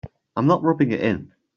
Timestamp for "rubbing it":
0.63-1.01